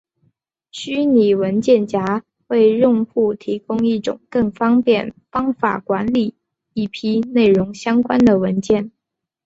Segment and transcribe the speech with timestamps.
[0.71, 6.33] 虚拟文件夹为用户提供一种更方便方法管理
[6.73, 8.91] 一批内容相关的文件。